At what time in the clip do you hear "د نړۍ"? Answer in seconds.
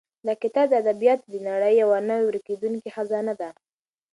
1.33-1.73